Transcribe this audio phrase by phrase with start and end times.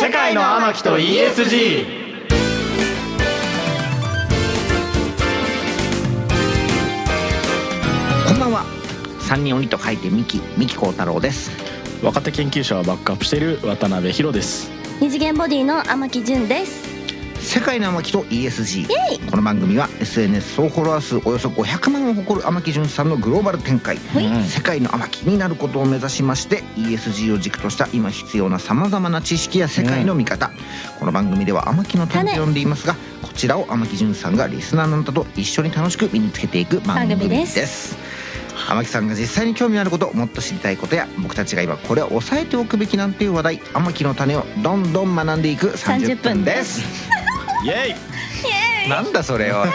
[0.00, 1.84] 世界の天木と ESG
[8.26, 8.64] こんばんは。
[9.20, 11.50] 三人鬼と書いてミキミキ幸太郎です。
[12.02, 14.70] 若手研究者をバックアップしている渡辺博です。
[15.02, 16.89] 二次元ボディの天木純です
[17.50, 23.96] 世界の天木と ESG この番組は SNS 総フォロワー数およそ500万を誇る天木純さんのグローバル展開。
[23.96, 30.52] うん世界の天木になることを目指しまして ESG を軸とした今必要なさまざまな知識や世界の見方、
[31.00, 37.66] この番組では天木の種と呼んでいますがこちらを天木純さんがリスナーのあなたと一緒に楽しく身につけていく番組です。
[37.66, 37.96] す。
[38.68, 47.10] 天木さんが実際に興味あることもっと知りたいことや僕たちが今これを押さえておくべきなんていう話題天木の種をどんどん学んでいく30分です
[47.64, 47.96] イエ
[48.86, 48.88] イ。
[48.88, 49.66] なんだそれは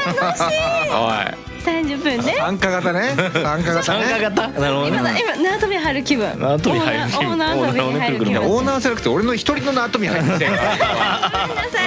[0.92, 2.36] お 三十分ね。
[2.38, 3.16] 参加型ね。
[3.16, 4.48] 参加型参加ね型。
[4.50, 5.24] なるほど今ね。
[5.36, 6.40] 今縄跳び入る気分。
[6.40, 7.28] 縄跳び入る気分。
[7.28, 8.42] オーナー跳びに入る気分。
[8.46, 11.80] オーナーじゃなくて俺の一人の縄跳び入って ごめんなさ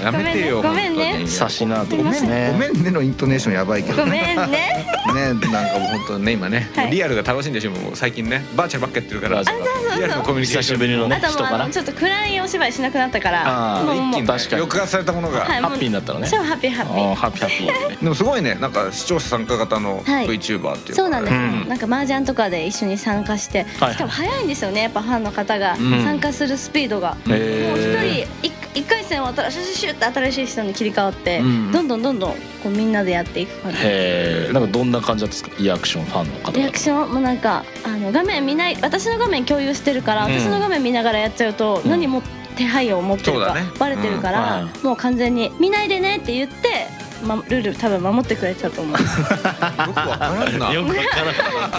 [0.00, 0.04] うん。
[0.04, 1.26] やめてよごめんね。
[1.26, 2.50] 差しなとごめんですね。
[2.52, 4.34] ごめんねのイントネーションやばいけどね。
[4.36, 4.86] ごめんね。
[5.14, 6.90] ねなんかもう本当ね今ね、はい。
[6.90, 8.44] リアルが楽しいんでしょもう最近ね。
[8.56, 9.36] バーチャルばっかやってるから。
[9.36, 9.98] バーチャルそうそう。
[9.98, 10.75] リアルのコミュニケーション。
[10.75, 11.20] 久しぶりのね。
[11.22, 14.10] あともちょっと暗いお芝居しなくなったからあーもうもう。
[14.10, 14.62] 一気に確かに。
[14.62, 16.28] 抑圧されたものが、ハッピーになったのね。
[16.30, 18.02] 超ハッピーハッピーハッピーハッピー。
[18.02, 18.56] でもすごいね。
[18.60, 20.26] なんか視聴者参加型のはい。
[20.26, 21.02] VTuber っていうか。
[21.02, 21.68] そうなんです、うん。
[21.68, 23.92] なんか麻雀とかで一緒に参加して、はい。
[23.92, 25.74] しかも早いんですよねやっぱファンの方が。
[25.74, 26.04] ん。
[26.04, 31.72] 参加するスピードが、もうへ一人一一回戦終わったらシュシュシュって新しい人に切り替わって、うん。
[31.72, 33.78] どんどんどんどんこうみんなでやっていく感じ。
[33.82, 35.62] えなんかどんな感じだったんですか？
[35.62, 40.32] リアクションファンの方リアクションもなんかあの画面見ない私の画面共有してるから、うん。
[40.32, 41.90] 私の画面見ながらやっちゃうと、うん。
[41.90, 42.22] 何も
[42.56, 43.62] 手配を持ってるかね。
[43.78, 44.82] バレてるから、うん。
[44.82, 46.88] もう完全に「見ないでね」って言って、
[47.24, 48.98] ま、ルール多分守ってくれたと思う。
[48.98, 50.72] よくわからんな。
[50.72, 51.00] よくわか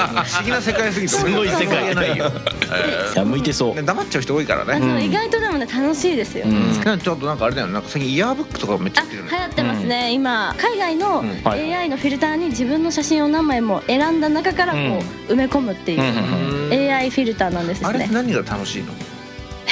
[0.02, 0.22] らな。
[0.22, 1.14] い不思議な世界すぎて。
[1.14, 1.86] すごい世界。
[1.96, 3.76] ないよ、いや向いてそう。
[3.76, 7.00] ね、黙っちゃう人多いからあねの意外とでもね楽しいですよ、うん。
[7.00, 7.74] ちょっとなんかあれだよね。
[7.74, 9.20] なんか最近イヤーブックとかめっちゃあ売ってる。
[9.20, 10.56] よね流行ってますね、今。
[10.58, 15.00] 海外の AI のフィルターに自分の写真を何枚も選んだ中からこう、うん。
[15.00, 16.94] 埋め込むっていう、うんうんうん。
[16.94, 17.88] AI フィルターなんですね。
[17.88, 18.94] あれ何が楽しいの？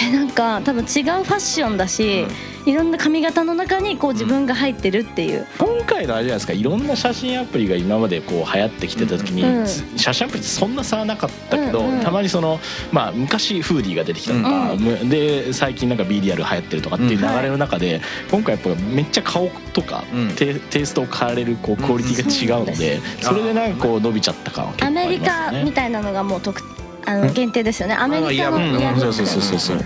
[0.01, 2.25] えなんか多分違うファッションだし、
[2.65, 6.53] いろんな髪型の中にこう自分が入ってるっていう、今回のあれじゃないですか？
[6.53, 9.67] いろんな写真アプリが今までこう流行ってきてた時に、うん。
[9.97, 12.59] 写真アプリってそんな差はなかったけど、うんうんたまにその
[12.91, 20.35] まあ昔フーディーが出てきたとか、むで最近なんか BDR 流行ってるとかっていう流れの中で、今回やっぱめっちゃ顔とか、うん。
[20.35, 25.59] テテイストを変えれるこうクオリティが違うので、うんそれでなんかこう伸びちゃった感は結構あアメリりますね。
[25.59, 26.61] カみたいなのがもう特
[27.05, 27.95] あの限定ですよね。
[27.95, 29.77] アメリカのヤーブそうそうそうそうそう。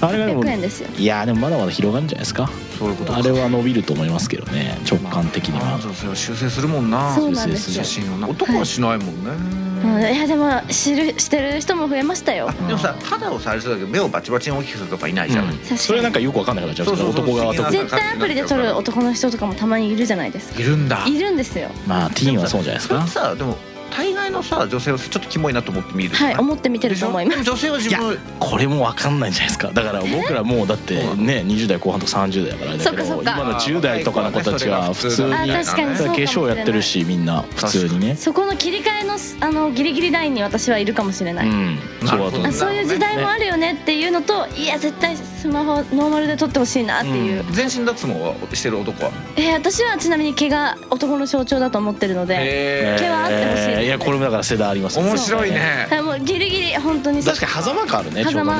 [0.00, 0.88] あれがでも100円ですよ。
[0.96, 2.50] いやでもまだまだ広がるんじゃないですか？
[2.78, 5.78] そういうことあれは伸びると思いますけどね直感的には。
[5.82, 7.14] 女性は修正するもんな。
[7.14, 7.84] そうなんですよ。
[7.84, 8.28] 写真をな。
[8.28, 9.84] 男はしないもんね、うんい
[10.16, 12.48] やでも知るしてる人も増えましたよ。
[12.48, 15.58] あでもさ肌をされそうだけど目をバチバチに大きくするとかいないじゃん、うん。
[15.76, 20.60] それなんかよくわかんなくなっちゃうんですけどそうそうそう男側と不思議な絶対アプリで撮る男の人とかもたまにいるじゃないですか。
[20.60, 21.04] いるんだ。
[21.04, 21.68] いるんですよ。
[21.88, 23.06] まあティーンはそうじゃないですか？
[23.08, 23.58] さでも
[23.96, 26.36] 大概のさ女性はちょっとキモいなと思って見るはない？
[26.36, 27.42] 思って見てると思います。
[27.42, 29.70] 女性は自分これもわかんないんじゃないですか。
[29.72, 33.42] だから僕らもうだってね20代後半とか30代だからあれだけどそっかそっか。
[33.42, 38.16] 今の10代とかの子たちは普通に化粧やってるしみんな普通にね。
[38.16, 41.78] そこの切り替えのあのギリギリラインに私はいるかもしれない、うん。
[42.00, 42.46] そうだと思う。
[42.46, 49.12] あそういう時代もあるよねっていうのといや絶対スマホノーマルで撮ってほしいなっていう、全身脱毛はしてる男は？
[49.36, 55.10] えー私はちなみに毛が男の象徴だと思ってるのでへ毛はあってほしいいやこれもだから世代ありますよね。
[55.10, 55.86] 面白いね。
[55.90, 57.34] はいもうギリギリ本当にそう。
[57.34, 58.52] 確かに狭間感あるねちょうどね。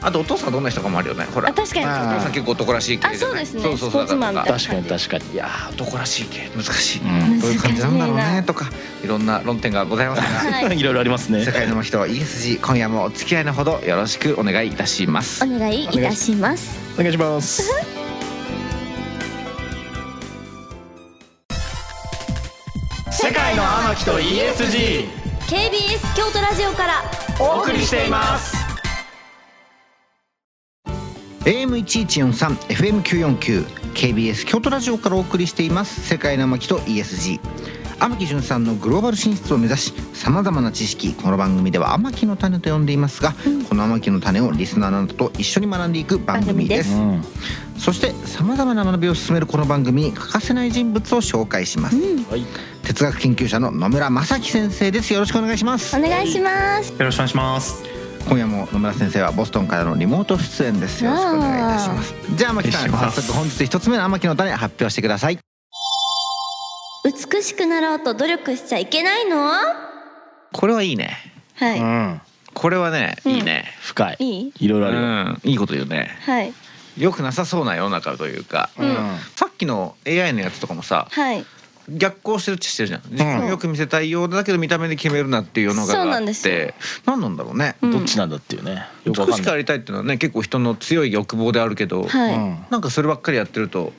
[0.00, 1.48] あとお父さんどんな人かもあるよねほら。
[1.48, 3.62] あ確かにお父さん結構男らしい系あそうですね。
[3.62, 5.32] そうそうスポーツマンみたいな確かに確かに。
[5.32, 6.48] いやー男らしい系。
[6.56, 7.40] 難しい、うん。
[7.40, 8.40] どういう感じなんだろう難しいな。
[8.40, 8.70] ねとか
[9.04, 10.50] いろんな論点がございますが。
[10.52, 10.78] はい。
[10.78, 11.44] いろいろありますね。
[11.44, 15.44] 世界の人は ESG 今夜もお付き合いのほどよろしくお願いいたします。
[15.44, 16.78] お願いいたします。
[16.94, 17.68] お願いします
[24.04, 25.08] 界の天木と ESG
[25.48, 27.02] KBS 京都ラジオから
[27.40, 28.56] お送りしています。
[31.44, 33.64] AM1143 FM949
[33.94, 37.40] KBS 京都ラジオからお送りしています世界の天木と ESG
[38.00, 43.34] 天木純さんのグローバル進出を目指しさまざまな知識この番組では天木の種と呼んでいますが、
[43.68, 46.94] この天木の種をリスナーなどと一緒に学んでいく番組です。
[46.94, 47.22] うん。
[47.76, 52.44] そしてさまざまな学びを進めるこの番組に欠かせない人物を紹介します、はい。
[52.82, 55.12] 哲学研究者の野村正樹先生です。
[55.12, 55.96] よろしくお願いします。
[55.96, 56.92] お願いします。
[56.92, 57.82] よろしくお願いします。
[58.28, 61.04] 今夜も野村先生はボストンからのリモート出演です。
[61.04, 62.14] よろしくお願いいたします。
[62.36, 65.38] じゃあ天木さん早速本日一つ目の天木の種発表してください
[67.30, 69.50] 美しくなろうと努力しちゃいけないの？
[70.52, 71.16] これはいいね。
[71.56, 72.20] はい、うん。
[72.54, 73.32] これはねうん。
[73.32, 73.66] いいね。
[73.80, 74.16] 深い。
[74.20, 74.52] いい？
[74.60, 75.06] いろいろあうるよ。
[75.06, 75.40] ん。
[75.44, 76.10] いいこと言うね。
[76.22, 76.54] はい。
[76.96, 78.96] よくなさそうな世の中というか、うん。
[79.36, 81.44] さっきの AI のやつとかもさはい。
[81.90, 83.02] 逆行してるっちゃしてるじゃん。
[83.10, 86.54] 自分をよく見せたいようだけど見た目で決めるなっていうのがそうあっなんですよ。
[86.54, 86.74] て
[87.06, 87.90] 何なんだろうね、うん。
[87.90, 88.86] どっちなんだっていうね。
[89.04, 92.58] よくわ美しくありたいっていうのはね結構人の強い欲望であるけど、はい、うん。
[92.70, 93.92] なんかそればっかりやってると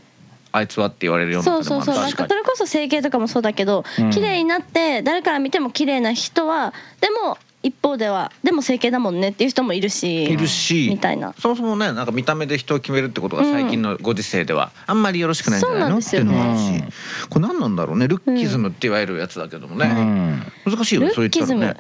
[0.52, 1.96] あいつはって言われるようなそうそうそう。
[1.96, 4.10] かそれこそ整形とかもそうだけど、うん。
[4.10, 10.88] 綺麗になって誰から見ても綺麗な人はでも一方ではでも整形だもんねっていう人もいるしいるし。
[10.90, 11.34] みたいな。
[11.38, 16.84] そもそもねなんか見た目で人を決めるってことが最近のご時世ではあんまりよろしくないんじゃないのっていうのもあるし、
[17.30, 18.08] これ何なんだろうね？
[18.08, 20.52] ルッキズムって言われるやつだけどもうね、ん。
[20.66, 21.76] 難しいよルねそう言ったらね。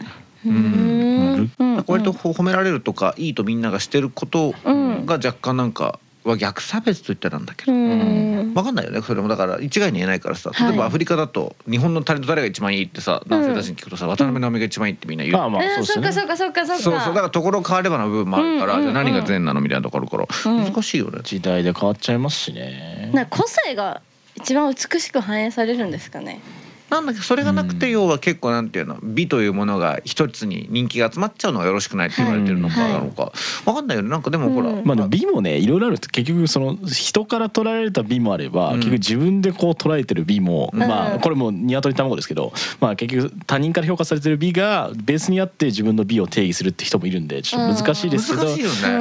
[0.45, 1.83] うーん。
[1.87, 5.05] 割と褒められるとかいいとみんながしてることうん。
[5.05, 8.53] が若干なんかは逆差別と言ったらなんだけど、うん。
[8.53, 9.01] 分かんないよね。
[9.01, 10.51] それもだから一概に言えないからさ。
[10.53, 10.69] はい。
[10.69, 16.25] 例えばアフリカだと日本のタレント誰が一番いいってさ男性たちに聞くとさ渡辺直美が一番いいってみんな言う、まあまあえーそうですよね。
[16.25, 16.99] そうかそうかそうかそうか。
[16.99, 17.13] そうそう。
[17.13, 20.63] だからところ変わればの部分もあるから、うんうんじゃあ何が善なのみたいなところから、うん。
[20.65, 21.19] 難しいよね。
[21.23, 23.11] 時代で変わっちゃいますしね。
[23.13, 24.01] な個性が
[24.35, 26.41] 一番美しく反映されるんですかね
[26.89, 33.31] なんだけどそれがなくてうん要は結構なんていうの美というものが一つに人気が集まっちゃうのがよろしくないって言われてるのかはいなのか
[33.65, 34.09] 分かんないよね。
[34.09, 34.85] なんかでもほら、うん。
[34.85, 38.75] まあ美もねいろいろあるって結局その人から捉えられた美もあれば、うん。
[38.77, 40.79] 結局自分でこう捉えてる美も、うん。
[40.79, 48.47] まあこれも鶏卵ですけど、まあ、結局他人から評価されてる美がベースにあって自分の美を定義するって人もいるんでちょっと難しいですけど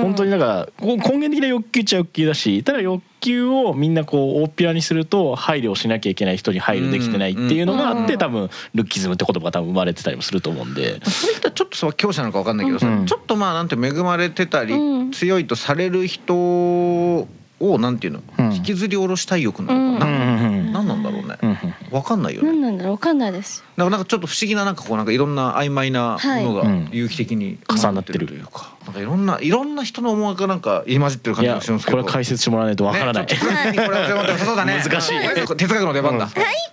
[0.02, 11.00] 本当になんかこう根源的な欲求っちゃ欲求だしただ欲求をみんなこう大っぴらにすると配慮をしなきゃいけない人に配慮できてないっていうのがあって、うん多分ルッキズムって言葉が多分生まれてたりもすると思うんで。
[11.04, 13.06] それってちょっとさ強者なのか分かんないけどさ、うん。
[13.06, 15.10] ちょっとまあなんて恵まれてたり、うん。
[15.12, 17.26] 強いとされる人を
[17.60, 18.52] なんていうの、うん。
[18.54, 20.72] 引きずり下ろしたい欲なのかな、うん。
[20.72, 21.36] 何なんだろうね。
[21.42, 22.48] うん分かんないよね。
[22.48, 28.26] 何なんだろうわかんないですだからなんかちょっと不思議ななんかこうなんかいろんな曖昧なものがはい有機的に重なってる。
[28.26, 28.76] というか。
[28.86, 31.98] なんかいろんないろんんな人の思惑がなんか入り混じってる感じがするんですけど。
[31.98, 34.08] これは解説してもらわないとわからない、ねこれ
[34.38, 35.18] そうだね難しい。
[35.18, 36.28] うん哲学の出番だ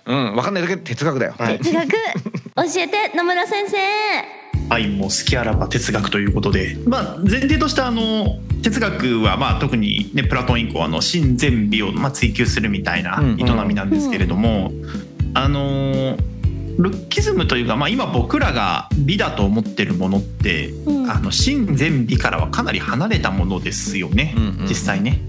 [0.06, 1.34] うん分かんないだけど哲学だよ。
[1.38, 1.58] はい。
[1.58, 1.88] 哲学。
[1.88, 1.96] 教
[2.78, 3.76] えて野村先生。
[4.68, 13.40] 愛も好きあらば哲学ということで、まあ、前提としてあの哲学はまあ特に、ね、プラトン以降あの真善美をまあ追求するみたいなうん。
[13.40, 14.72] 営みなんですけれども、
[15.36, 16.16] あの
[16.78, 21.10] ルッキズムというか、まあ、今僕らが美だと思ってるものって、うん。
[21.10, 25.20] あの真善美からはかなり離れたものですよね、うんうん実際ね。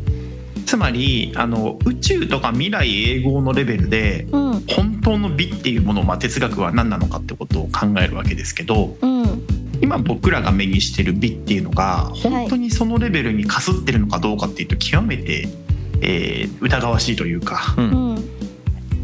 [0.65, 2.89] つまりあの宇宙とか未来
[3.19, 4.47] 永劫のレベルでうん。
[4.67, 9.45] 本当の美っていうものを、まあ、哲学は何なのかってことを考えるわけですけどうん。
[9.81, 15.47] 今僕らが目にしてる美っていうのが本当にそのレベルにかすってるのかどうかっていうと極めて、
[16.01, 18.06] えー疑わしいというかうん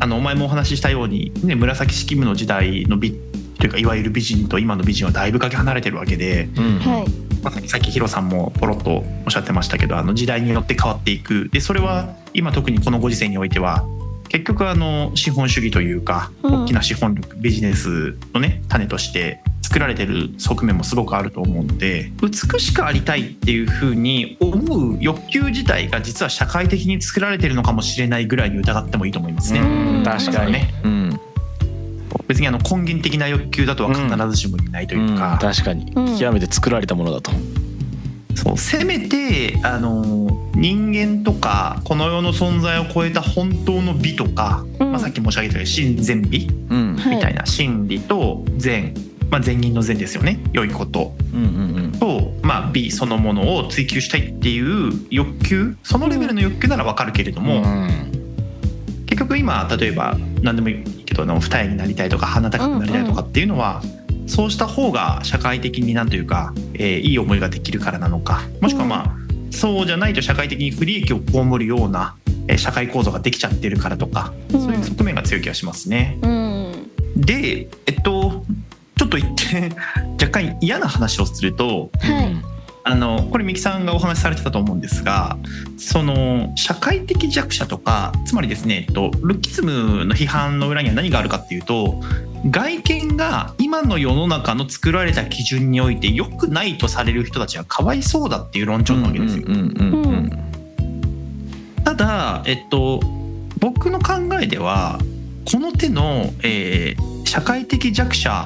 [0.04, 3.14] あのお前もお話ししたように、ね、紫式部の時代の美
[3.58, 6.80] というかいわゆる美人と今の美人はだいぶかけ離れてるわけで、うん。
[6.80, 7.10] はい。
[7.42, 8.92] まあ、さっきヒロさんもポロッと
[9.26, 11.48] おっしゃってましたけどあの時代によって変わっていく。
[11.54, 13.86] でそれは今特にこのご時世においては
[14.34, 16.64] 結局あの資本主義というかうん。
[16.64, 29.60] 大きな資本力ビジネスのね種として作られてる側面もすごくあると思うので美しくありたいっていうふうに思う欲求自体が実は社会的に作られてるのかもしれないぐらいに疑ってもいいと思いますね。
[29.60, 30.04] うん。
[30.04, 30.54] 確かに。
[30.54, 31.20] ねうん。
[32.28, 35.92] 別にあの根源的な欲求だとは必ずしも言えないというか、確かに。
[35.96, 36.18] うん。
[36.18, 37.32] 極めて作られたものだと、
[38.36, 38.58] そう。
[38.58, 44.92] せめてあの人間とかこの世の存在を超えた本当の美とか、うん。
[44.92, 46.96] まあ、さっき申し上げたように真善美うん。
[46.96, 48.94] はいみたいな真理と善、
[49.30, 50.40] まあ、善人の善ですよね。
[50.54, 51.16] 良いこと。
[51.34, 55.76] うんうんと、まあ、美そのものを追求したいっていう欲求。
[55.84, 58.12] そのレベルの欲求ならわかるけれども、うん。
[59.06, 63.82] 結局今例えば何でもいいけど二重になりたいとか鼻高くなりたいとかっていうのは、
[64.26, 68.42] そうした方が社会的になんというか、えーいい思いができるからなのか。
[68.62, 69.23] もしくはまあ、
[69.54, 72.16] そうじゃないと社会的に不利益を被るような、
[72.48, 74.62] えー社会構造ができちゃってるからとか、うん。
[74.62, 76.18] そういう側面が強い気がしますね。
[76.22, 76.92] うん。
[77.16, 78.44] でえっと
[78.98, 79.74] ちょっと一点
[80.22, 82.36] 若干嫌な話をするとはい
[82.86, 85.38] あのこれ三木さんがお話しされてたと思うんですが
[85.78, 92.02] その社会的弱者とかつまりですね、えっと、ルッキズムの批判の裏には何があるかっていうと
[92.50, 99.46] 外見が今の世の中の作られた基準において良くないとされる人たちはかわいそうだっていう論調なわけですよ。
[101.86, 103.00] ただ、えっと、
[103.60, 105.00] 僕の考えでは
[105.50, 108.46] この手の、えー社会的弱者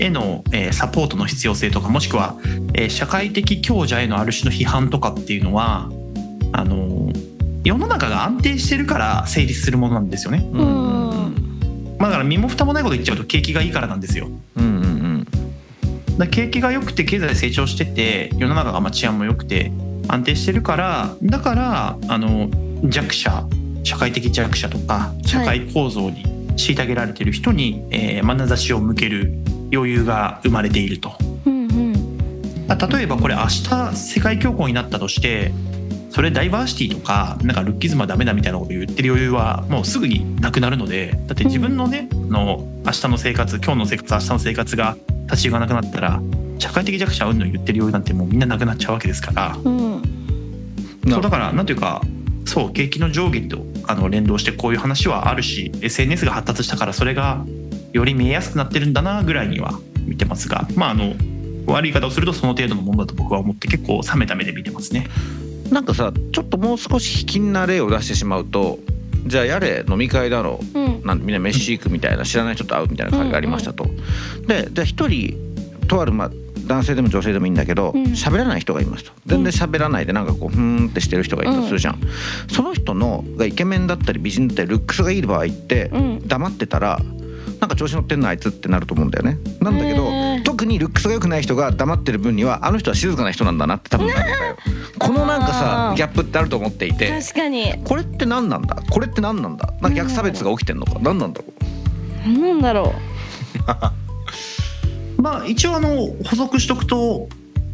[0.00, 2.36] への、えーサポートの必要性とかもしくは、
[2.74, 5.90] えー社会的強者へのある種の批判とかっていうのは
[6.52, 7.12] あの
[7.64, 10.48] 世の中が安定してるから成立するものなんですよね。
[10.52, 14.28] うんまあだから身も蓋もないこと言っちゃうと景気がいいからなんですよ。
[14.56, 19.72] うんうんうんだから景気が良くて経済成長してて世の中がまあ治安も良くて
[20.08, 22.48] 安定してるからだからあの
[22.84, 23.46] 弱者
[23.84, 26.24] 社会的弱者とか社会構造に
[26.56, 29.32] 虐げられてる人に、えー眼差しを向ける
[29.72, 31.12] 余裕が生まれていると。
[31.46, 32.68] うんうん。
[32.68, 35.52] あ例えばこれ明日世界恐慌になったとして
[36.10, 44.96] それダイバーシティとかなんかルッキズムはダメだみたいなこと言ってる余裕はもうすぐになくなるのでだって自分のね、の明日の生活今日の生活明日の生活が
[45.30, 46.20] 立ち行かなくなったら
[46.58, 49.56] 社会的弱者うんぬん言ってる余裕なんてもうみんななくなっちゃうわけですから。
[49.64, 50.02] うん。
[51.08, 52.02] そうだからなんていうか
[52.44, 57.44] そう景気の上下とあの連動してこういう話はあるし SNS が発達したからそれが
[57.92, 61.14] より見えやすくなってるんだなぐらいには見てますがまああの
[61.66, 65.06] 悪い言い方をするとその程度のものだと僕は思って結構冷めた目で見てますね。
[65.70, 68.78] なんかさちょっともう少し卑近な例を出してしまうと
[69.26, 70.78] じゃあやれ飲み会だろう。
[70.78, 71.02] うん。
[71.04, 73.86] なんみんな飯行くみたいな知らない人と会うみたいな会がありましたと。
[74.46, 75.36] でじゃあ一人
[75.86, 76.30] とあるまあ
[76.66, 78.02] 男性でも女性でもいいんだけどうん。
[78.12, 79.12] 喋、らない人がいますと。
[79.26, 82.00] 全然喋らないでなんかこうふーんってしてる人がいるとするじゃん、
[82.50, 86.26] その人のがイケメンだったり美人だったりルックスがいい場合ってうん。
[86.26, 86.98] 黙ってたら
[87.60, 89.38] なんか調子乗ってんのあいつってなると思うんだよね。
[89.60, 90.08] なんだけど、
[90.44, 94.56] 特にルックスが良くない人が黙ってる分にはあの人は静かな人なんだなって多分なるんだよ。
[94.98, 97.10] このなんかさギャップってあると思っていて。
[97.20, 97.74] 確かに。
[97.84, 98.76] これって何なんだ？
[98.90, 99.72] これって何なんだ？
[99.80, 100.98] なんか逆差別が起きてんのか？
[101.00, 101.52] 何なんだろう？
[102.28, 102.94] 何なんだろ
[105.18, 107.28] まあ一応あの補足しとくと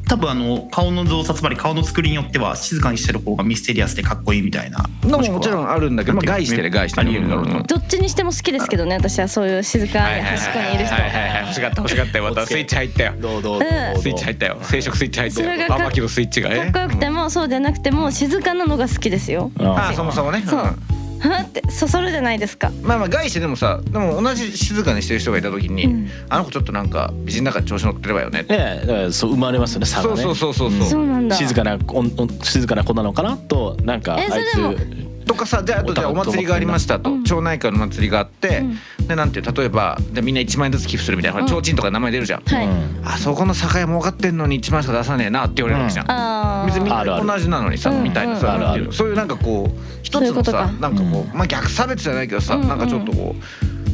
[0.08, 4.84] 多分あの顔の造作つまり顔の作りによっては静かにしてる方がミステリアスでかっこいいみたいな。
[5.02, 11.42] のももちろんあるんだけど、まあ、害してね害してねありえるだろうどっちにしても好きですけどね私はそういう静かに端っこにいる人はいはいはい。
[11.42, 12.18] 欲しかった欲しかった。
[12.18, 13.12] よ またスイッチ入ったよ。
[13.20, 14.02] どうどうどううんどう。
[14.02, 14.58] スイッチ入ったよ。
[14.62, 19.50] 生殖スイッチ入ったそれがかよバーバキのスイッチがえかっこよくてもそうでなくても静かなのが好きですよ。
[19.58, 20.42] あああそもそもね。
[20.46, 20.76] そう
[21.20, 22.68] はってそそるじゃないですか。
[22.68, 26.10] うんまあまあ害してでもさでも同じ静かにしてる人がいた時に、うん。
[26.28, 28.56] あの子ちょっとなんか美人だから調子乗ってればよねって。
[28.56, 30.22] ねだからそう生まれますよね差がね。
[30.22, 31.36] そうそうそうそうそう、そうなんだ。
[31.36, 37.24] 静かなおんお静かな子なのかなとなんかあいえそれでもつとかさじゃああとじゃあお祭りがありましたと、うん。
[37.24, 38.58] 町内会の祭りがあって、
[39.00, 39.06] うん。
[39.08, 41.48] でなんていう例えばでみんな1万円ずつ寄付するみたいな、うん。
[41.48, 42.42] 提灯とか名前出るじゃん、
[43.04, 48.02] あそこの酒屋儲かってんのに1万しか出さねえなって言われるわけじゃん、別にみんな同じなのにさうん。
[48.02, 51.38] みたいなさ、うんなんていうのそういうなんかこう一つのさそうなんかこう、うん。
[51.38, 52.68] まあ逆差別じゃないけどさ、うんうん。
[52.68, 53.34] なんかちょっとこ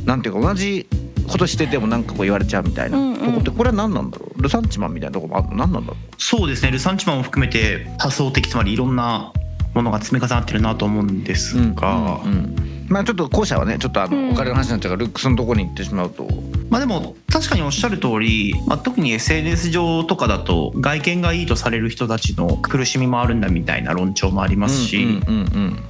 [0.04, 0.87] うなんていうか同じ
[1.28, 3.18] ことしててもなんかこう言われちゃうみたいな、うんうん。
[3.18, 4.42] とこってこれは何なんだろう？
[4.42, 5.56] ルサンチマンみたいなとこもあるの？
[5.56, 6.70] 何なんだろそうですね。
[6.72, 9.32] ルサンチマンを含めて多層的つまりいろんな
[9.74, 14.30] ものが積み重なってるなと思うんですう、が、うんまあちょっと後者はねちょっとあの、うん。
[14.32, 16.26] お金の話になっちゃうからルックスのところに行ってしまうと。
[16.70, 25.82] まあでも確かにおっしゃる通り、まあ、特に SNS 上とかだと外見がいいとされる人たちの苦しみもあるんだみたいな論調もありますし、うんうんうん。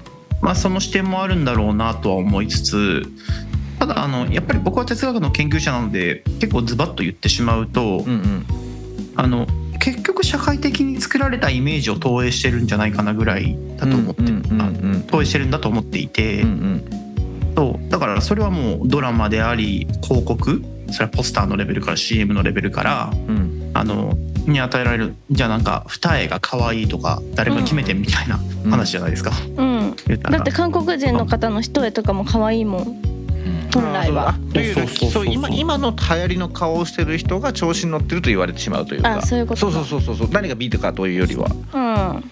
[0.43, 3.03] まあ、その視点もあるんだろうなとは思いつつ
[3.79, 8.47] ただあのやっぱり僕は哲学の研究者なので結構ズバッと言ってしまうと、うんうん。
[9.17, 9.47] あの
[9.81, 14.23] 結局社会的に作られたイメージを投影してるんじゃないかなぐらいだと思って、
[15.07, 17.55] 投影してるんだと思っていて、うんうん。
[17.57, 17.91] そう。
[17.91, 23.61] だからそれはもうドラマであり広告それはポスターのレベルから CM のレベルからうん。
[23.73, 24.15] あの
[24.47, 29.31] に与えられるじゃあなんか二重が可愛いとか誰が決めてみたいな話じゃないですか、
[30.31, 33.20] だって韓国人の方の一重とかも可愛いもん
[33.73, 34.31] 本来は。
[34.31, 35.25] あというそうそうそうそう。
[35.25, 39.73] そう今今の流行りの顔をしてる人が調子に乗ってると言われてしまうというかあそういうことか。
[39.73, 41.49] そうそうそうそう何がビートかというよりは。
[41.75, 42.31] うん。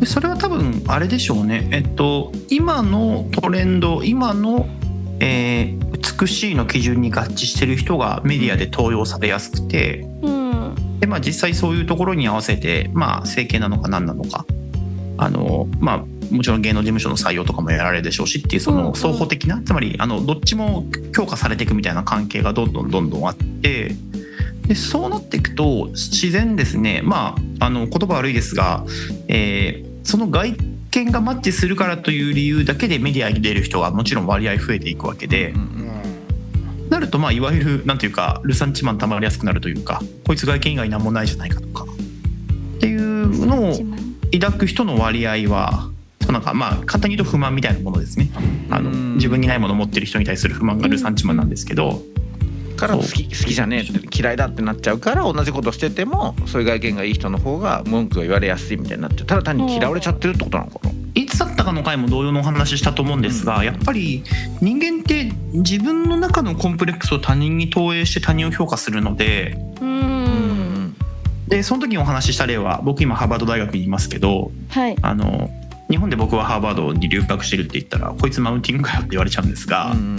[0.00, 1.68] でそれは多分あれでしょうね。
[1.72, 4.66] えっと今のトレンド今の、
[5.20, 5.86] えー
[6.18, 10.06] 美しいの基準に合致してる人がメディアで登用されやすくて。
[10.22, 10.98] うん。
[11.00, 14.46] で、まあ、実際そういうところに合わせて、まあ、整形なのか何なのか。
[15.18, 23.94] あの、まあ、もちろん芸能事務所の採用とかもやられるでしょうしっていうその双方的な、つまりあのどっちも強化されていくみたいな関係がどんどんどんどんあって
[24.66, 27.02] でそうなっていくと自然ですね。
[27.04, 28.84] まああの言葉悪いですが、
[29.28, 30.54] えーその外
[30.92, 35.52] 見がマッチするからという理由だけでメディアに出る人がもちろん割合増えていくわけで。
[36.88, 43.74] なるとまあいわゆるなんていうかルサンチマンたまりやすくなるというかこいつ外見以外何もないじゃないかとかっていうのを
[44.32, 45.90] 抱く人の割合は
[46.36, 48.30] なんかまあ簡単に言うと不満みたいなものですね。
[48.70, 49.14] あのうん。
[49.14, 52.02] 自分にないものを持ってる人に対する不満がルサンチマンなんですけど。
[52.76, 59.26] から好き好きじゃねえって嫌いだってなっちゃうから同じことしててもそういう外見がいい人の方が文句が言われやすいみたいになっちゃう。
[59.26, 60.92] ただ単に嫌われちゃってるってことなのかな。
[61.14, 64.22] いつだったかの回も同様のお話ししたと思うんですがやっぱり
[64.60, 70.94] 人間って自分の中のコンプレックスを他人に投影して他人を評価するのでうん。
[71.48, 74.96] でその時にお話しした例は僕今ハーバード大学にいますけどはい。
[75.00, 75.48] あの
[75.90, 80.16] 日本で僕はハーバードに留学してるって言ったらこいつマウンティングかよって言われちゃうんですが、うん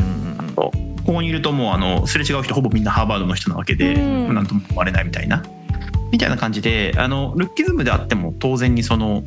[1.08, 4.36] ここにいるともうあのすれ違う人ほぼみんなハーバードの人なわけでうん。
[4.36, 5.42] なんとも思われないみたいな
[6.12, 9.24] みたいな感じであのルッキズムであっても当然にその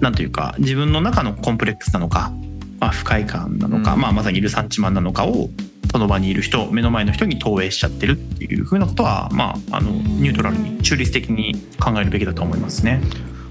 [0.00, 2.32] なんというか自分の中のコンプレックスなのか、
[2.80, 4.00] まあ、不快感なのか、うん。
[4.00, 5.50] まあ、まさにいるサンチマンなのかを
[5.92, 13.00] その場にいる人目の前の人に投影しちゃってるっていうふうなことは、まあ、あのニュートラルに中立的に考えるべきだと思いますね。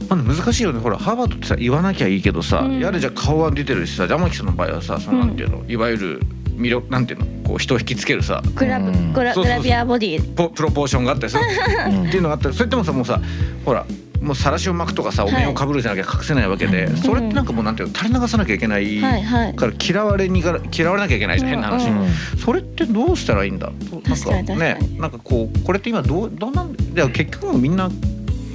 [0.09, 0.79] まあ、難しいよね。
[0.79, 2.79] ほらハーバードってさ言わなきゃいいけどさ、うん。
[2.79, 6.21] やれじゃ顔は出てるしさ天木さんの場合はさそのなんていうの、いわゆる
[6.57, 8.41] 魅力なんていうのこう人を引きつけるさ。
[8.55, 9.13] グラブうん。
[9.13, 10.35] グラビアボディ。
[10.35, 11.39] ポプロポーションがあったりさ。
[11.87, 12.49] っていうのがあった。
[12.49, 13.21] りそれってもさもうさ
[13.65, 13.85] ほら
[14.21, 19.55] もう晒しを巻くとかさお面をかぶるじゃなきゃ隠せないわけで、はいそれってなんかもうなんていうの垂れ流さなきゃいけないはいはい。
[19.55, 22.07] から嫌われにから嫌われなきゃいけないじゃん変な話、うん。
[22.37, 23.67] それってどうしたらいいんだ？
[23.69, 26.73] なん確かねなんかこうこれって今どうどうなん？
[26.93, 27.89] で結局みんな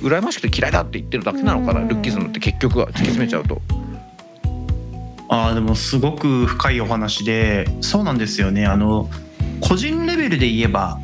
[0.05, 1.89] 羨ましくて嫌いだって言ってるだけなのかな、うん。
[1.89, 3.61] ルッキズムって結局は突き詰めちゃうと。
[5.29, 8.67] あーでもすごく深いお話でそうなんですよね。
[8.67, 9.09] あの
[9.61, 10.99] 個人レベルで言えば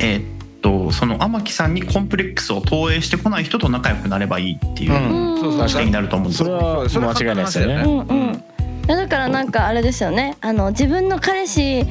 [0.00, 0.22] えーっ
[0.62, 5.40] とその天木さんにコンプレックスを投影してこない人と仲良くなればいいっていううん。
[5.40, 7.74] そうそう視点になると思うんですそれよは間違いないですよね。
[7.84, 8.34] うんうん。
[8.34, 10.36] いやだからなんかあれですよね。
[10.40, 11.84] あの自分の彼氏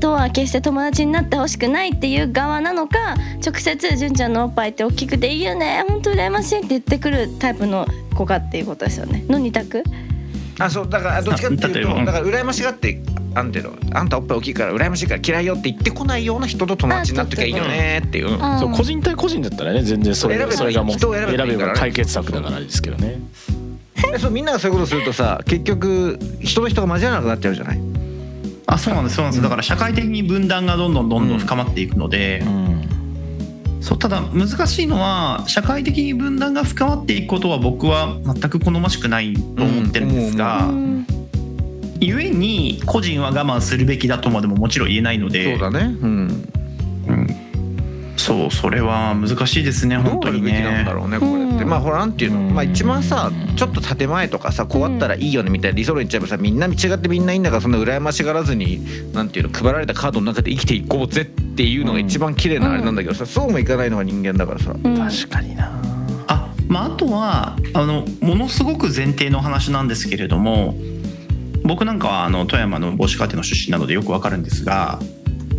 [0.00, 3.14] とは決して友達になってほしくないっていう側なのか
[3.44, 5.84] 直接純ちゃんのおっぱいって大きくていいよね。
[5.88, 9.24] 本当羨ましいって言ってくるタイプの子かっていうことですよね。
[9.28, 9.84] の二択
[10.58, 13.00] あそうだからどっちかっていうと だから羨ましがって
[13.34, 13.72] あんていうの？
[13.92, 18.36] あんたおっぱい大きいから羨ましいから嫌いよって言ってこないような人と友達になっときゃいいよねっていう。
[18.42, 23.18] あそう個人対個人だったらね全然それそれがもう人を選べばいいからね選べば解決策だからですけどね。
[24.12, 27.80] でそうみんながそういうことするとさ結局人と人が交わらなくなっちゃうじゃない？
[28.70, 29.42] あそうなんですそうなんです。
[29.42, 32.88] だから社会的に分断がどんどんどんどん深まっていくので、うん。
[33.80, 41.06] そうただ難しいのは社会的に分断が深まっていくことは僕は全く好ましくないと思ってるんですが、うん。
[41.98, 45.96] ゆえに個人は我慢するべきだとまでももちろん言えないのでそうだね。
[46.00, 46.10] うん。
[46.10, 46.49] うん
[48.30, 51.68] そうそれは難しいですねど本当にうあるべきなんねだろうねこれって、うん。
[51.68, 52.54] まあほらなんていうの、うん。
[52.54, 65.72] まあ一番さちょっと建前とかさこうあったらいいよねみたいな理想論言っちゃえばさみんな違ってみんないいんだからそんな羨ましがらずになんていうの配られたカードの中で生きていこうぜっていうのが一番綺麗なあれなんだけどさ、そうもいかないのが人間だからさ、うん確かにな。
[66.28, 70.76] あまああとはあのものすごく前提の話なんですけれども
[71.64, 75.00] 僕なんかはあの富山の母子家庭の出身なのでよくわかるんですが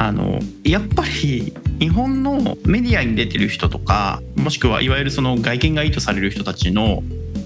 [0.01, 7.03] あのやっぱり日本のメディアに出てる人とかもしくはいわゆるその外見がいいとされる人たちの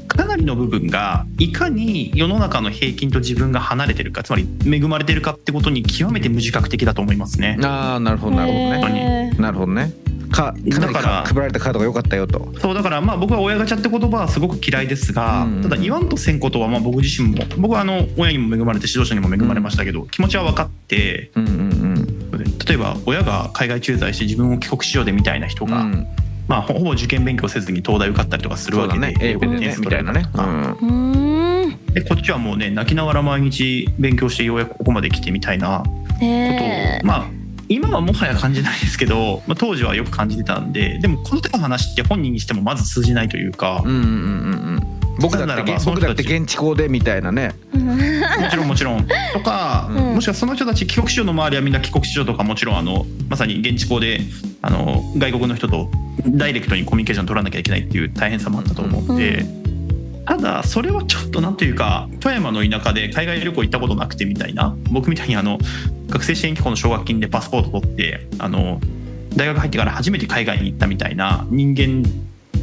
[0.08, 7.58] かなりの部分がいかに世の中の平均と自分が離れてるかつまり恵まれてるかってことに極めて無自覚的だと思いますね。
[7.58, 9.92] なるほどなるほどね、なるほどね。
[10.32, 12.54] かだから配られたカードが良かったよと。
[12.60, 15.62] そうだからまあ僕は親ガチャって言葉はすごく嫌いですが、うん。
[15.62, 21.65] ただ言わんとせんことはまあ僕自身も僕はあの親にも恵まれて指導者にも恵まれましたけど、気持ちは分かってうんうん
[22.68, 26.08] 例えば親が海外駐在して自分を帰国しようでみたいな人うんが、うん。
[26.48, 29.16] まあ、ほほぼ受験勉強せずに東大受かったりとかするわけで、ね。
[29.20, 29.76] 英語でね。
[29.80, 31.46] みたいなね、うん。
[31.94, 37.26] でこっちはもうね泣きながら毎日勉強してようやくここまで来てみたいなことを、へーまあ
[37.68, 44.12] 今はもはや感じないですけど、まあ、当時はよく感じてたんででもこの手の話って本人にしてもまず通じないというか、うんうんうんう
[44.80, 47.56] ん僕だってならばその僕だって現地校でみたいなね。
[47.74, 49.08] うんもちろんもちろん。
[49.34, 50.16] とか、うん。
[50.16, 54.22] もしくはその人たち帰国子女の周りはみんな帰国子女とかもちろんあのまさに現地校で
[54.62, 55.90] あの外国の人と
[56.26, 59.18] ダイレクトにコミュニケーション取らなきゃいけないっていう大変さもあったと思うん。
[59.18, 59.46] で、
[60.26, 65.60] ただそれはちょっとなんていうか富山の田舎で海外旅行行ったことなくてみたいな僕みたいにあの
[66.10, 68.80] 学生支援機構の奨学金でパスポート取ってあの
[69.36, 72.04] 大学入ってから初めて海外に行ったみたいな人間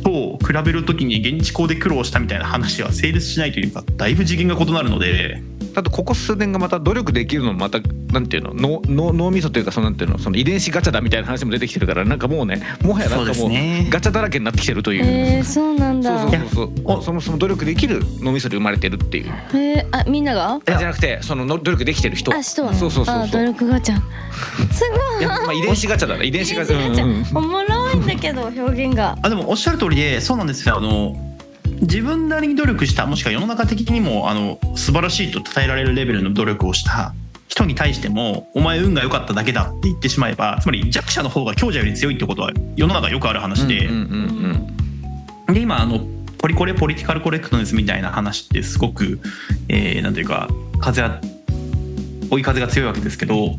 [0.02, 5.42] と比べるときに現地校で苦労したみたいな話は成立しないというかだいぶ次元が異なるので。
[5.74, 7.78] あとここ数年がまた努力できるのもまた
[8.12, 8.52] なんていうの？
[8.52, 10.18] 脳脳脳みそというかそのなんていうの？
[10.18, 13.48] その遺伝子ガチャだみたいな話も出てきてるからなんかもうねもはやなんかもう
[13.88, 15.02] ガチャだらけになってきてるという。
[15.02, 16.28] へーそうなんだ。
[16.28, 17.02] そうそうそうそう。
[17.04, 19.28] そもそも努力できる脳みそで生まれてるっていう。
[19.28, 20.60] へーあみんなが？
[20.66, 22.34] じゃなくてそのの努力できてる人。
[22.34, 23.42] あ人はそうそうそうそう。
[23.42, 23.96] 力ガチャ。
[23.96, 24.02] す
[24.90, 26.26] ごいいやまあ遺伝子ガチャだね。
[26.26, 26.88] 遺伝子ガチャ。
[26.90, 27.04] ガチャ。
[27.06, 27.36] うんうん。
[27.38, 29.16] おもろいんだけど表現が。
[29.22, 30.76] あでもおっしゃる通りでそうなんですよ。
[30.76, 31.16] あの
[31.82, 37.12] 自分なりに努力したもしくは世の中的にもあの素晴らしいと称えられるレベルの努力をした
[37.48, 44.66] 人に対してもお前運が良かっただけだって言ってしまえばつまり弱者の方が強者より強いってことは世の中よくある話で、うん
[45.48, 45.54] うん。
[45.54, 46.00] で今あの
[46.38, 49.20] ポリコレポリティカルコレクトネスみたいな話ってすごく、
[49.68, 50.48] えーなんていうか
[50.80, 51.20] 風は
[52.30, 53.56] 追い風が強いわけですけど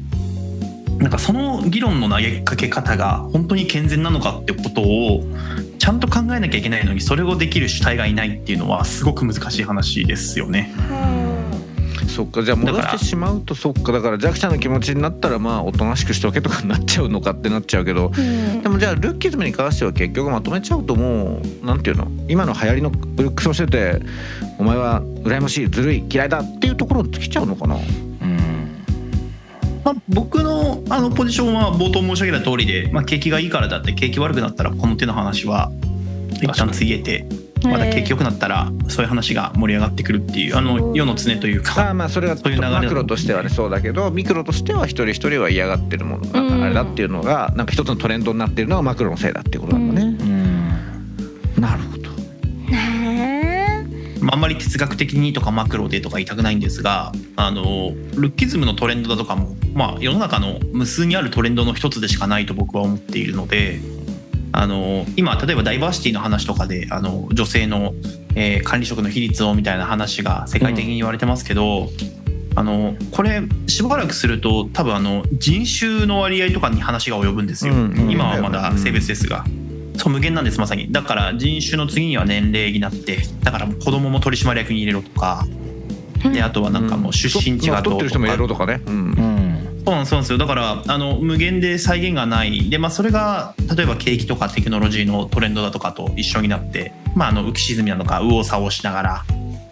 [1.04, 5.22] なんかその議論の投げかけ方が本当に健全なのかってことを
[5.78, 10.74] ちゃんと考えなきゃいけないのにそれをできる主体がいないっていうのはすごく難しい話ですよね。
[10.90, 11.34] うん
[12.08, 12.44] そっか。
[12.44, 13.92] じゃあ戻してしまうとそっか。
[13.92, 18.12] だから弱者の気持ちになったらまあおとなしくしておけとかになっちゃうのかってなっちゃうけど。
[18.18, 18.62] うん。
[18.62, 22.08] でもじゃあルッキズムに関しては結局まとめちゃうともうなんていうの？
[22.30, 22.98] 今の流行りのル
[23.30, 24.02] ックスをしてて
[24.58, 27.76] お前は羨ましいずるい嫌いだっていうところに尽きちゃうのかな？
[29.84, 35.72] まあ、僕のあのポジションは冒頭申し上げた通りで、まあ、景気がいいからだって景気悪くなったらこの手の話は
[36.32, 37.26] 一旦ついえて
[37.64, 50.18] また景気良くなったらそういう話が盛り上がってくるっていうあの世の常というまあかまあそれはそういう流れマクロとしてはねそうだけどミクロとしては一人一人は嫌がってるものなんかあれだっていうのがなんか一つのトレンドになってるのがマクロのせいだっていうことなんだね。
[51.58, 51.93] なるほど。
[54.34, 63.80] ああんまり哲学的にとかマクロでとか言いたくないんですがあのルッキズムのトレンドだとかも、まあ、世の中の無数にあるトレンドの一つでしかないと僕は思っているので
[64.52, 67.94] あの今例えばダイバーシティの話とかであの女性の、
[68.36, 71.90] えー管理職の比率をみたいな話が世界的に言われてますけど、
[72.56, 78.10] あのこれしばらくすると多分あの人種の割合とかに話が及ぶんですよ、うんうん。
[78.10, 79.44] 今はまだ性別ですが。
[79.98, 80.92] そう無限なんですまさに。
[80.92, 85.46] だから人種の次には年齢になってだから子供も取締役に入れろとか。
[86.32, 87.98] であとはなんかもう出身地まあがどうとか。
[87.98, 88.82] 太ってる人もやろうとかね。
[88.86, 88.94] うん。
[88.94, 89.00] う
[89.40, 89.44] ん
[89.86, 90.38] そうなんですそうなんですよ。
[90.38, 92.70] だからあの無限で再現がない。
[92.70, 99.26] で、まあ、それが例えば景気とかテクノロジーのトレンドだとかと一緒になって、まあ、あの浮き沈みなのか右往左往しながら、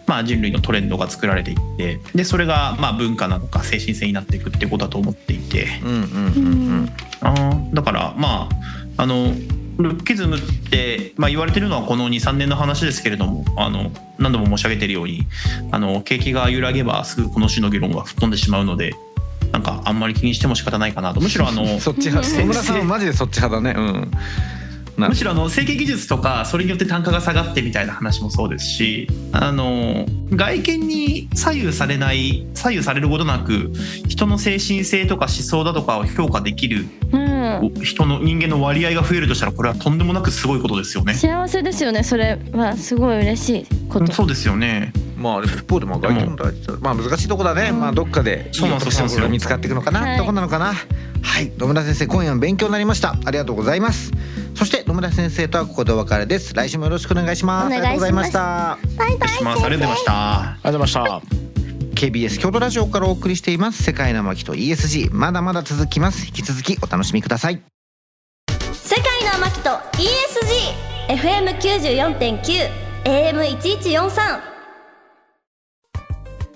[0.06, 5.66] まあ、人類のトレンドが作られていってでそれがまあ文化なのか精神性になっていくってことだと思っていて。
[5.82, 8.48] うんうんうんあーだからま
[8.96, 9.32] ああの
[9.78, 15.26] ルッキズムって、まあ、言われてるのはこの23年の話ですけれどもあの何度も申し上げているように
[15.70, 18.94] あの景気が揺らげばすぐこの種の議論は吹っ飛んでしまうので
[19.52, 21.80] なんかあんまり気にしても仕方ないかなとむしろあのうん。
[21.80, 22.26] そっち派。
[22.26, 23.74] 先生野村さんはマジでそっち派だね。
[23.76, 24.10] うん。
[24.96, 33.72] なむしろあの整形技術とかそれによって単価が下がってみたいな話もそうですしあの外見に左右されない左右されることなく
[34.08, 37.21] 人の精神性とか思想だとかを評価できるうん
[37.82, 41.14] 人の人間の割合が増えるとしたらこれはとんでもなくすごいことですよね。
[41.14, 44.92] 幸せですよねそれはすごい嬉しいことそうですよね。
[45.16, 46.74] まあ一方でまあ外見も大事だ。
[46.80, 47.72] まあ難しいとこだね。
[47.72, 50.00] まあどっかでそうなんですよ見つかっていくのかな。
[50.00, 50.72] はいどこなのかな。
[51.22, 51.52] はい。
[51.56, 53.16] 野村先生今夜も勉強になりました。
[53.24, 54.12] ありがとうございます。
[54.54, 56.54] そして野村先生とはここでお別れです。
[56.54, 57.66] 来週もよろしくお願いします。
[57.66, 58.78] ありがとうございました。
[58.98, 60.12] バイバイしますありがとうございました。
[60.12, 61.61] ありがとうございました
[62.02, 63.84] KBS 京都ラジオからお送りしています。
[63.84, 66.26] 世界の巻と ESG まだまだ続きます。
[66.26, 67.62] 引き続きお楽しみください。
[68.72, 69.70] 世界の天木と
[70.02, 70.74] ESG
[71.06, 72.70] FM94.9
[73.04, 74.40] AM1143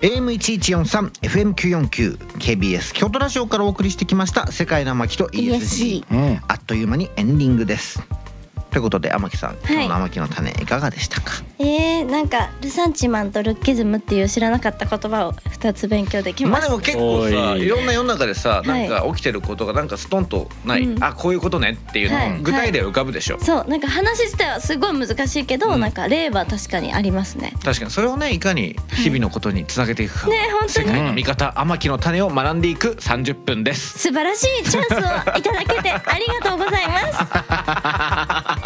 [0.01, 4.51] AM1143 FM949 KBS 京都ラジオからお送りしてきました。
[4.51, 8.03] 世界の巻と ESG うんあっという間にエンディングです
[8.77, 11.33] ということで天木さん、今日の天木の種いかがでしたか？
[11.59, 17.63] えー、なんかルサンチマンとルッキズムっていう知らなかった言葉を2つ勉強できましたまあでも結構さおい。
[17.65, 21.03] いろんな世の中でさはないんか起きてることがなんかストンとない、うん。
[21.03, 22.43] あこういうことねっていうのはい。
[22.43, 25.81] 具体例浮かぶでしょ、そうなんか話自体はすごい難しいけど、うん。
[25.81, 27.55] なんか例は確かにありますね。
[27.65, 27.91] 確かに。
[27.91, 30.89] それをねいかに日々のことにつなげていくか、ね本当に。
[30.89, 33.99] 世界の見方天木の種を学んでいく30分です。
[33.99, 36.99] 素晴らしいチャンスをいただけてありがとうございま
[38.61, 38.66] す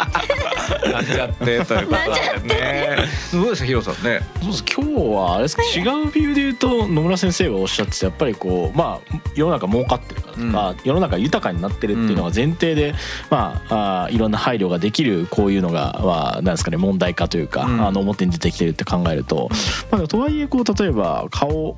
[0.91, 3.07] なんちゃってということでね。
[3.07, 4.21] すごいですヒロさんね。
[4.41, 4.63] そうです。
[4.75, 12.93] 今日はあれですか、違うビューで言うと野村先生がおっしゃってたやっぱりこうまあ世の中儲かってるからとか、世の中豊かになってるっていうのが前提で、
[13.29, 17.81] まああーいろんな配慮ができるこういうのがまあなんですかね問題化というか、うん。
[17.85, 19.49] あの表に出てきてるって考えると、
[19.91, 21.77] まあ、とはいえこう例えば顔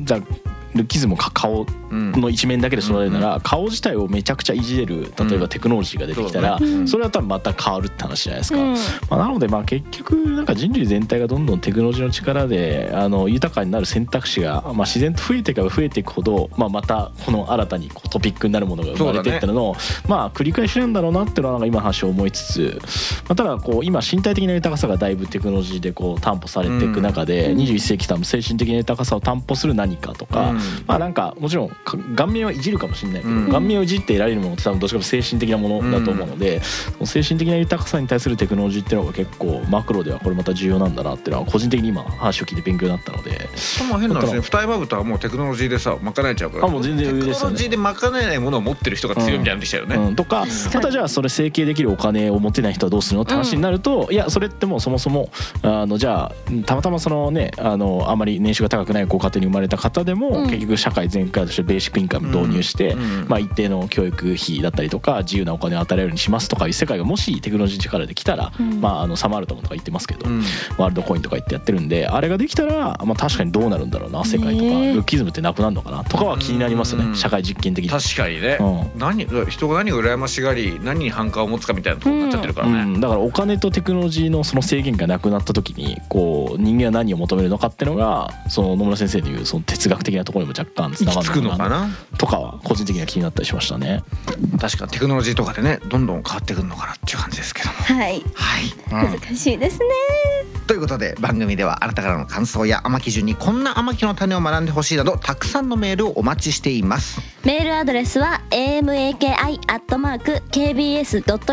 [0.00, 0.20] じゃあ
[0.74, 8.58] ルッキズムか顔うんの一面だけで育てるなら、顔自体をめちゃくちゃいじれる例えばテクノロジーが出てきたら、それは多分また変わるって話じゃないですか。
[8.58, 8.72] うん。
[8.74, 8.78] ま
[9.10, 19.76] あ、なのでまあ結局なんか人類全体がどんどんテクノロジーの力であの豊かになる選択肢が、まあ、自然と増えていけば増えていくほど、まあ、またこの新たにこうトピックになるものが生まれていったのの、
[20.08, 22.78] まあ繰り返しなんだろうなっていうのはなんか今の話を思いつつ、
[23.28, 27.58] まあ、ただこう今身体的な豊かさがだいぶテクノロジーでこう担保されていく中で、うん。
[27.58, 33.48] 21世紀多分精神的な豊かさを担保する何かとか、うんまあなんかもちろんか顔面はいじるかもしれないけど、うん。
[33.50, 43.48] 顔面をいじって得られるものって多分どっちかと精神的なものだと思うので、その精神的な豊かさに対するテクノロジーっていうのが結構マクロではこれまた重要なんだなっていうのは個人的に今話を聞いて勉強になったので。
[43.90, 46.64] まあ変な話ね二重まぶたはもうテクノロジーでさ賄えちゃうから。
[46.66, 47.56] あもう全然余裕ですよね。
[47.56, 55.30] テクノロジーで賄えないものを持ってる人が強いみたいになってきちゃうよね、うん、とかまたじゃあそれ整形できるお金を持てない人はどうするのって話になると、いやそれってもうそもそも
[55.62, 56.32] あのじゃあ
[56.66, 68.80] たまたまそのねあのあまり年収が高くないご家庭に生まれた方でも、うん結局社会全体としてベーシックインカム導入して、うんまあ、一定の教育費だったりとか自由なお金を与えられるようにしますとかいう世界がもしテクノロジーの力で来たら、うん。
[68.80, 70.42] まあ、あのサマールタムとか言ってますけど、うん。
[70.78, 77.16] ワールドコインとか言ってやってるんであれができたら、まあ、確かにどうなるんだろうな世界とか、ルッキズムってなくなるのかなとかは気になりますね、うん。
[77.16, 77.90] 社会実験的に。
[77.90, 78.98] 確かにね、うん。
[78.98, 91.64] 何人が何を羨ましがり何に反感を持つかみたいなとこになっちゃってるからね、うん、だからお金とテクノロジーのその制限がなくなった時にこう人間は何を求めるのかっていうのがその野村先生の言うその哲学的なところにも若干つながるのかな？
[91.64, 91.88] のかな？
[92.18, 94.02] とかは個人的には気になったりしましたね。
[94.60, 97.74] 確かテクノロジーとかでねどんどん変わってくるのかなっていう感じですけども。
[97.74, 98.22] はい。
[98.86, 99.84] はい、難しいですね
[100.66, 107.20] ということで番組ではあなたからの感想や天木順にこんな天木の種を学んでほしいなどたくさんのメールをお待ちしています。
[107.44, 109.16] メールアドレスは amaki.kbs.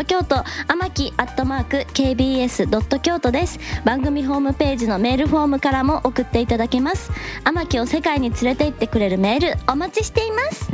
[0.04, 3.00] 京都天木 .kbs.
[3.00, 3.58] 京都です。
[3.84, 7.10] 番組ホームページのメールフォームからも送っていただけます。
[7.44, 10.70] 天木を世界に連れて行ってくれるメールお待ちしています。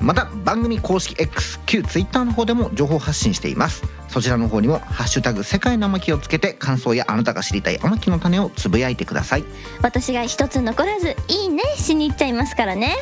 [0.00, 9.44] また番組公式 X 旧 Twitter の方でも情報発信していますそちらの方にも「ハッシュタグ世界の天木」をつけて感想やあなたが知りたい天木の種をつぶやいてください。
[9.82, 12.96] 私が一つ残らずいいねしに行っちゃいますからね。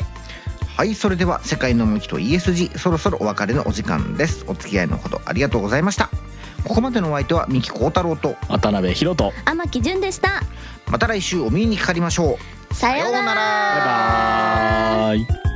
[0.77, 4.45] はいそれでは「世界の向きと ESG」そろそろお別れのお時間です。
[4.47, 6.09] お付き合いのほどありがとうございました。
[6.63, 9.33] ここまでのお相手は三木幸太郎と渡辺博人。
[9.45, 10.43] 天木純でした。
[10.87, 12.37] また来週お耳にかかりましょ
[12.71, 12.73] う。
[12.73, 13.23] さようなら。
[13.23, 13.41] さようなら。
[15.07, 15.48] バイバーイ